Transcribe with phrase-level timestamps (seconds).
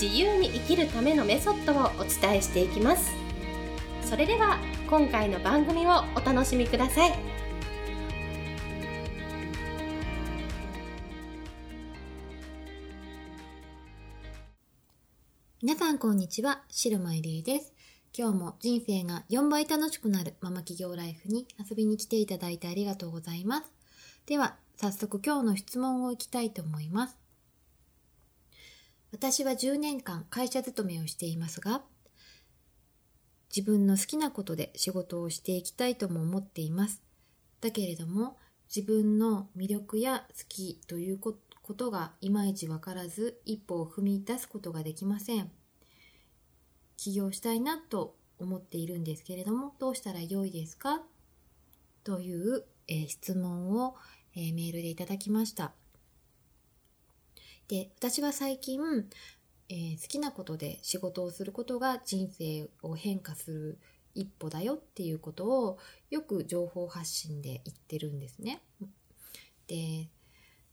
[0.00, 3.14] 自由に生きるためのメソッドをお伝えしていきます
[4.02, 7.36] それでは今回の番組をお楽しみください
[15.62, 17.72] 皆さんこんにちは、白間入江です。
[18.16, 23.72] 今日も人生が4倍楽しくなるママ企業ライフに遊びに来ていただいてありがとうございます。
[24.26, 27.25] では、早速今日の質問をいきたいと思います。
[29.12, 31.82] 私は10年間会社勤めをしていますが、
[33.54, 37.02] 自分の好きなことで仕事をしていきたいとも思っています。
[37.60, 38.36] だけれども、
[38.74, 41.34] 自分の魅力や好きというこ
[41.74, 45.50] とがいまいちわからず、一歩を踏み出すことができません。
[46.96, 51.02] 起業したいなと思っているんですけれども、どうしたらよいですか？
[52.04, 53.96] という、えー、質問を、
[54.34, 55.72] えー、メールでいただきました。
[57.68, 58.80] で、私は最近、
[59.68, 63.78] えー、好きなことで仕事をすることが人生を変化する
[64.14, 65.78] 一歩だよっていうことを
[66.10, 68.62] よく情報発信で言ってるんですね。
[69.66, 70.08] で、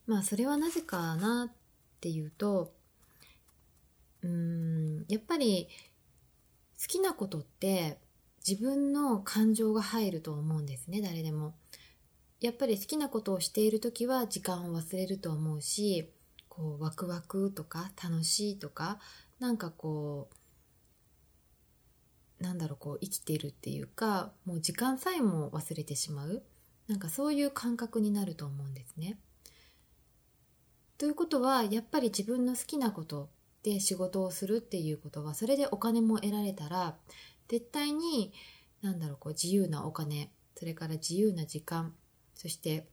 [0.05, 1.55] まあそれはなぜかなっ
[1.99, 2.73] ていうと、
[4.21, 5.67] うーん、やっぱり
[6.79, 7.97] 好きなことって
[8.47, 11.55] 自分の感情が入ると思うんですね、誰でも。
[12.39, 16.11] やっぱり好きなことをしている時は時間を忘れると思うし、
[16.55, 18.99] こうワクワクとか楽しいとか
[19.39, 20.29] なんかこ
[22.39, 26.43] うなんだろうこう生きてるっていうかもう時間さえも忘れてしまう
[26.87, 29.17] なんかそういう感覚になると思うんですね。
[30.99, 33.29] ということはやっぱり自分の好きなこと
[33.63, 36.97] で仕事をするっていうことはそれでお金も得られたら
[37.47, 38.31] 絶対に
[38.83, 41.95] 何だろうこう自由なお金それから自由な時間
[42.35, 42.87] そして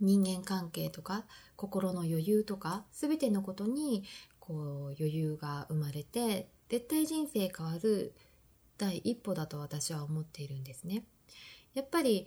[0.00, 1.24] 人間関係とか
[1.56, 4.04] 心の余裕とか全てのことに
[4.38, 8.14] こう余裕が生まれて絶対人生変わる
[8.78, 11.04] 第一歩だと私は思っているんですね。
[11.74, 12.26] やっぱり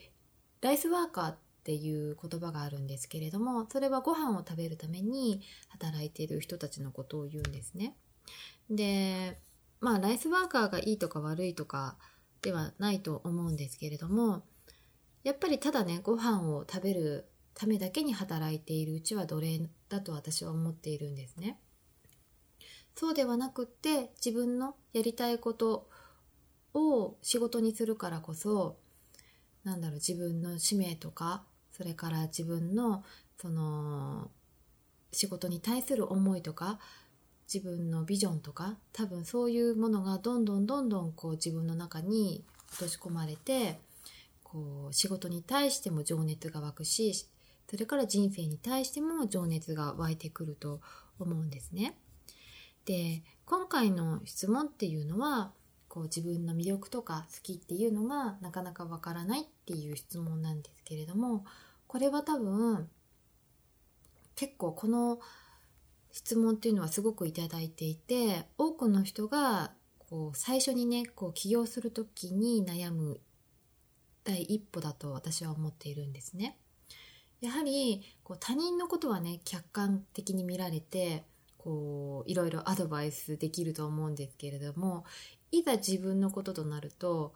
[0.62, 7.96] ライスワーカーっていう言葉があるんですけれどもそれはご飯を食べるために働いている人たちのことを言うんですね。
[8.70, 9.40] で
[9.80, 11.98] まあライスワーカーがいいとか悪いとか
[12.42, 14.44] ではないと思うんですけれども
[15.24, 17.26] やっぱりただねご飯を食べる
[17.60, 19.60] ためだけに働いているうちは奴隷
[19.90, 21.60] だと私は思っているんですね。
[22.96, 25.90] そうではなくって自分のやりたいこと
[26.74, 28.78] を仕事にするからこそ
[29.66, 31.44] なんだろう自分の使命とか
[31.74, 33.04] それから自分の
[33.38, 34.32] その
[35.12, 36.80] 仕事に対する思いとか
[37.54, 43.80] 自分のビジョンとか多分そういうものがどんどんどんどんこう自分の中に落とし込まれて
[44.44, 47.28] こう仕事に対しても情熱が湧くし
[47.70, 50.82] それから人生に対しても情熱が湧いてくると
[51.20, 51.96] 思うんですね。
[52.86, 55.52] で今回の質問っていうのは
[55.88, 61.46] こう自分の魅力とか好きっていうのがなかなかわからないっていう質問なんですけれども
[61.88, 62.90] これは多分
[64.36, 65.20] 結構この
[66.12, 73.20] 質問っていうのはすごくいただいていて多くの人がこう最初にねこう起業する時に悩む
[74.24, 76.58] 第一歩だと私は思っているんですね。
[77.42, 81.24] やはりこう他人のことはね客観的に見られて
[81.58, 85.06] こういろいろアドバイスできると思うんですけれども
[85.52, 87.34] いざ自分のこととなると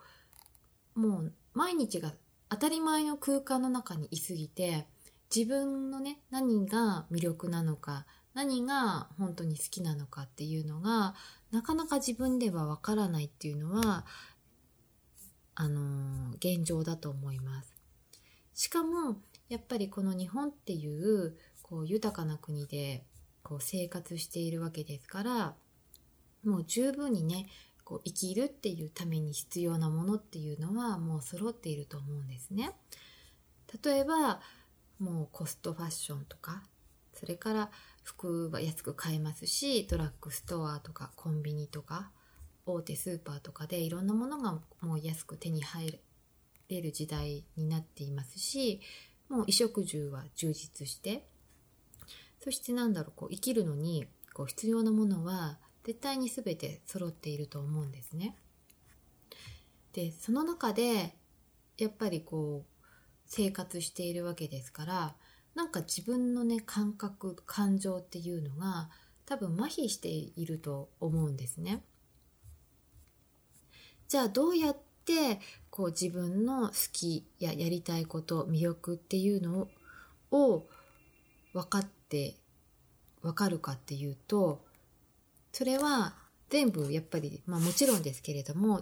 [0.96, 2.14] もう毎日が
[2.50, 4.86] 当たり前の空間の中にいすぎて
[5.34, 11.16] 自分のね何が魅力なのか何が本当に好きなのかっていうのが
[11.52, 14.06] なかなか自分ではわからないっていうのは
[15.56, 17.76] あのー、現状だと思います。
[18.56, 19.18] しかも
[19.54, 23.06] やっぱりこの日本っていうこう豊かな国で
[23.44, 25.54] こう生活しているわけですから
[26.44, 27.46] もう十分にね
[27.84, 32.72] こう生きるっていうために必要なものっていうのはもう揃っていると思うんですね。
[33.84, 34.42] 例えば
[34.98, 36.64] もうコストファッションとか
[37.14, 37.70] それから
[38.02, 42.10] 服は安く買えますしドラッグストアとかコンビニとか
[42.66, 46.00] 大手スーパーとかでいろんなものがもう安く手に入
[46.70, 48.82] れる時代になっていますし
[49.34, 51.26] もう衣食住は充実して
[52.40, 58.36] そしてなんだろうこう生きるのにこう必要なものは絶対に全て揃っていると思うんですね。
[59.94, 61.16] でその中で
[61.80, 62.84] やっぱりこう
[63.26, 65.16] 生活しているわけですから
[65.56, 68.90] なんか自分のね感覚感情っていうのが
[69.26, 71.84] 多分麻痺していると思うんですね。
[74.08, 75.40] じゃあどうやって
[75.76, 79.68] こう自分の好きややりたいこと魅力っていうの
[80.30, 80.68] を
[81.52, 82.36] 分かって
[83.24, 84.64] 分かるかっていうと
[85.52, 86.14] それは
[86.52, 88.82] 全部やっぱり、まあ、もちろんですけれども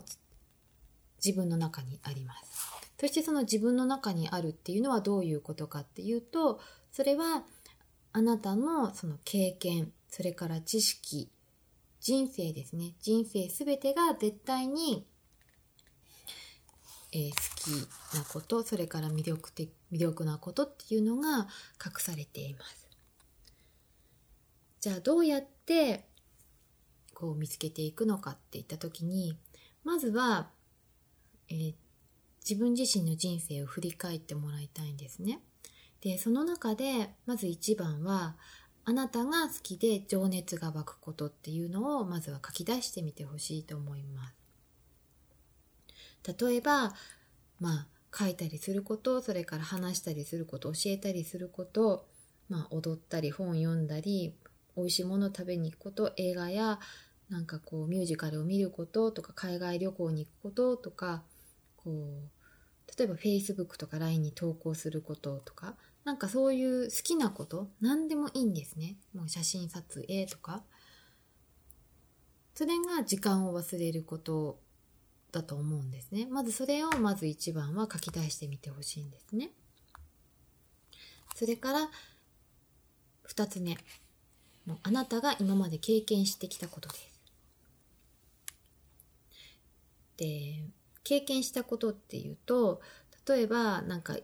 [1.24, 2.68] 自分の中にあります。
[3.00, 6.60] そしてその自分の中にあるっていうのはどういうことかっていうと
[6.92, 7.44] それは
[8.12, 11.32] あなたのその経験それから知識
[12.02, 15.08] 人生ですね人生すべてが絶対に、
[17.14, 21.48] えー、好きなことそれから魅力的魅力なことっていうのが
[21.84, 22.88] 隠されています
[24.80, 26.06] じゃあどうやって
[27.14, 29.38] こう見つけていくのかっていった時に
[29.84, 30.50] まずは、
[31.50, 31.74] えー、
[32.48, 35.40] 自分自身の人生を振り返ってもらいたいんですね。
[36.02, 38.36] でその中でまず一番は
[38.86, 44.41] あなたが好きで情熱が湧くことっていうのをまずは書き出してみてほしいと思います。
[46.26, 46.94] 例えば
[47.60, 52.08] まあ書いたりすることそれから話したりすること教えたりすること、
[52.50, 54.36] まあ、踊ったり本読んだり
[54.76, 56.80] 美味しいもの食べに行くこと映画や
[57.30, 61.24] なんかこうミュージカルを見ることとか海外旅行に行くこととか
[61.78, 68.96] こう例えば Facebook とか LINE に投稿することとかなんかそういう好きなこと何でもいいんですね。
[69.14, 70.64] もう写真撮影とか。
[72.56, 74.60] それが時間を忘れること。
[75.32, 76.28] だと思うんですね。
[76.30, 79.52] まずそれをまず一番は書き出してみてほしいんですね。
[81.36, 81.90] それから
[83.28, 83.78] 2つ目。
[84.66, 87.12] もうあなたが今まで経験してきたことです。
[90.18, 90.64] で
[91.04, 92.80] 経験したことっていうと
[93.28, 94.18] 例えばなんか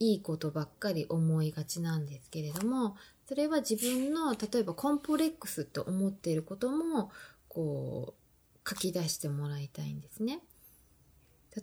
[0.00, 2.96] いいことばっかり思いがちなんですけれども
[3.28, 7.10] それは自分の例えばコンプレックスと思っていることも
[7.48, 8.23] こう
[8.68, 10.40] 書き出してもらいたいんですね。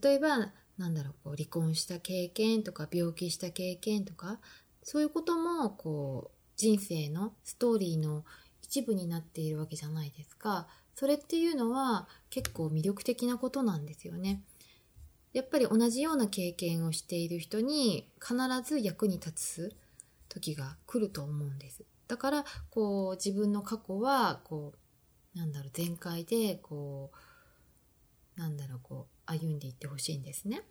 [0.02, 4.40] 例えばなんだろうこう離婚した経験とか病気した経験とか
[4.84, 8.24] そういうこともこう人生のストーリーの
[8.62, 10.68] 一部になっているわけじゃないですか。
[10.96, 14.44] それっていうのは結構魅力的なことなんですよね。
[15.34, 19.76] やっぱり同じような経験をしている人に必ず役に立つ
[20.30, 21.84] 時が来ると思うんです。
[22.08, 24.78] だからこう自分の過去はこう
[25.36, 27.12] なんだろう全開でこ
[28.38, 30.64] うなんだろうこう歩んでいってほしいんですね。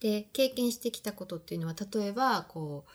[0.00, 2.90] で経験してきたことっていうのは例えばこう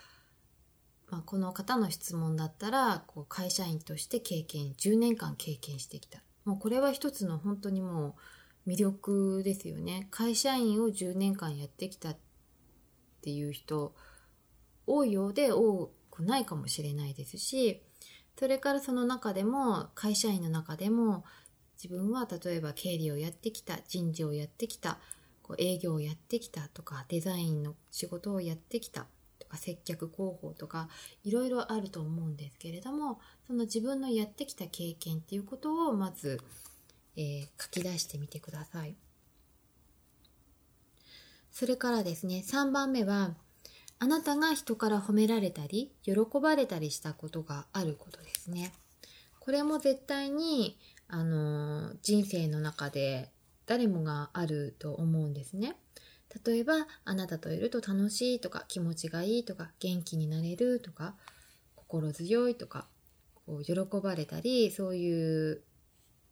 [1.13, 8.15] まあ、この方の質問だったらこう会社員として経験10年間経験してきたもうこれは一つの本当にも
[8.65, 12.17] う魅力ですよね会社員を10年間やってきたっ
[13.21, 13.93] ていう人
[14.87, 17.83] 多いようで多くないかもしれないですし
[18.37, 21.23] それからその中でも会社員の中でも
[21.81, 24.99] 自分は例えば経理をやってきた人事をやってきた
[25.41, 29.05] こう営業をやってきたとかデザインの仕事をやってきた
[29.39, 30.87] とか接客広報とか
[31.23, 36.39] いろいろあると思うんですけれどもその自分のやってきた経験っていうことをまず、
[37.17, 38.95] えー、書き出してみてください。
[41.51, 43.35] それからですね3番目は
[44.03, 48.73] あなたが人から褒められたり喜ばれたりしたことがあることですね。
[49.39, 53.29] これも絶対にあの人生の中で
[53.65, 55.77] 誰もがあると思うんですね。
[56.45, 61.15] 例えば、あなたといると楽しいとか、気持ちがいいとか、元気になれるとか、
[61.75, 62.87] 心強いとか、
[63.45, 65.61] こう喜ばれたり、そういう、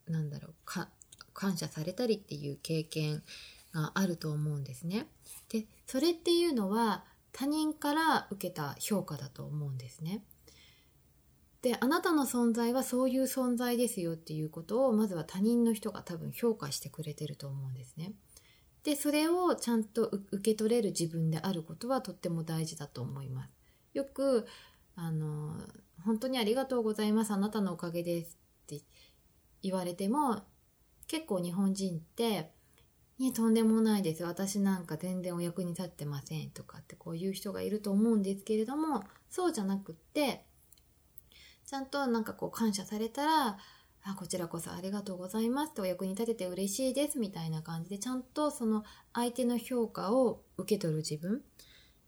[0.07, 0.89] なんだろう、か
[1.33, 3.23] 感謝されたりっていう経験
[3.73, 5.07] があると思うんですね。
[5.49, 10.23] で、それっていうのは他人から受けた評価だと思うんですね。
[11.61, 18.13] で、あなたの存在はそういう存在ですよっていうことを、まずは他人の人が多分評価してくれてると思うんですね。
[18.83, 23.51] でそれをちゃんと受け取れる自分であることはとっても大事だと思います
[23.93, 24.47] よく
[24.95, 25.55] あの
[26.03, 28.81] 本当にありがとうございますあなたのおかげですって
[29.61, 30.41] 言われても
[31.07, 32.51] 結構日本人って
[33.27, 34.23] いとんでもないです。
[34.23, 40.43] 私なんか全然お役に立ってませんとかってこういう人がいると思うんですけれどもそうじゃなくって
[41.65, 43.57] ちゃんとなんかこう感謝されたら
[44.03, 51.41] あこちらこそありがとうございますとお役に立てて嬉しいですみたいな感じでちゃんとその相手の評価を受け取る自分。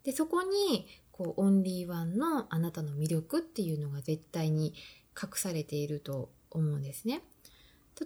[0.04, 4.74] でそこにこうオンリーワンのあなたの魅力っていうのが絶対に
[5.22, 7.22] 隠されていると思うんですね。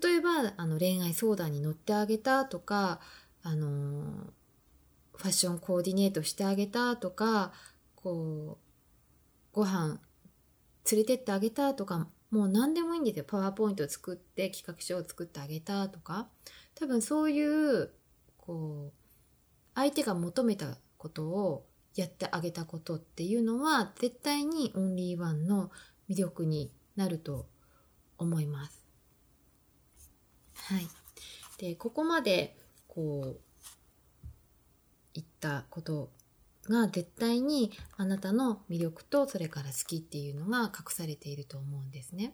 [0.02, 3.00] 例えばあの恋愛相談に乗ってあげたとか
[3.44, 4.34] あの
[5.16, 7.52] ファッションコーディネートしてあげたとか
[7.96, 10.00] こうご飯
[10.92, 16.28] 連れてってあげたとかもう何でもいいんですよパワーポイントを作って企画書を作ってあげたとか
[16.76, 17.90] 多分そういう
[18.38, 18.94] こう
[19.76, 21.66] 相手が求めたことを
[21.96, 25.72] やってあげたことっていうのは絶対にオンリーワンの
[26.10, 27.48] 魅力になると
[28.18, 28.87] 思います。
[30.68, 30.88] はい。
[31.58, 32.56] で、ここまで
[32.88, 34.28] こう
[35.14, 36.10] 言ったこと
[36.70, 42.34] が絶対にあなたの魅力とそれから好きっていうのが隠されていると思うんですね。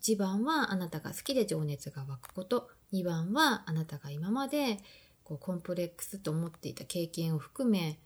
[0.00, 4.78] 1番はあなたが好きで情熱が湧くこと2番はあなたが今まで
[5.22, 7.98] こうコンプレックスと思っていた経験を含め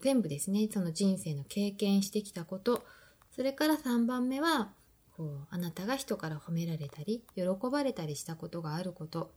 [0.00, 2.84] 全部ですねその人生の経験してきたこと
[3.34, 4.72] それから3番目は
[5.22, 9.30] こうあなたが人から褒められたり喜ばれたりしたことがあること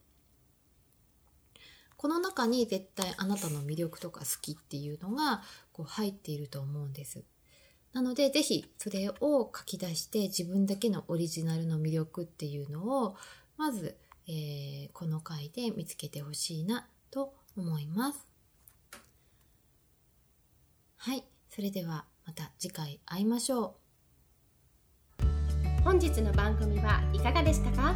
[1.96, 7.24] この中に絶対あなたの魅力とか好きっていうのがこう入っていると思うんです。
[7.94, 13.16] なので是非それを書き出して自分だけのオリジナルの魅力っていうのを
[13.58, 13.96] まず、
[14.28, 18.28] えー、この回で見つけてほしいなと思います。
[20.98, 23.85] はい、それではまた次回会いましょう。
[25.86, 27.94] 本日の番組はいかがでしたか？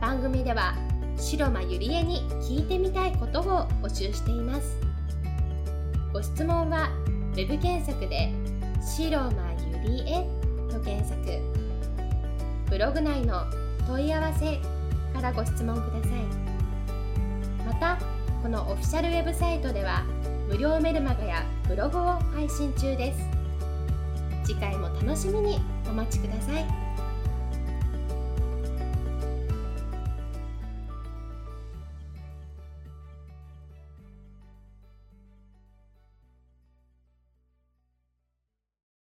[0.00, 0.74] 番組では
[1.18, 4.78] 白間ゆりえに聞いてみたいことを募集しています。
[6.10, 6.88] ご質問は
[7.36, 8.32] web 検索で
[8.80, 9.30] 「白間
[9.84, 10.26] ゆりえ」
[10.72, 11.20] と検索。
[12.70, 13.44] ブログ内の
[13.86, 14.58] 問い合わせ
[15.12, 16.12] からご質問ください。
[17.66, 17.98] また
[18.42, 20.02] このオフィシャルウェブサイトでは
[20.48, 23.20] 無料メルマガやブログを配信中です。
[24.44, 25.60] 次回も楽しみに。
[25.88, 26.87] お待ちください。